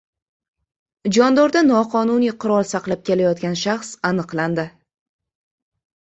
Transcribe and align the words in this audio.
Jondorda 1.17 1.61
noqonuniy 1.65 2.31
qurol 2.43 2.65
saqlab 2.69 3.03
kelayotgan 3.09 3.57
shaxs 3.65 3.91
aniqlandi 4.11 4.65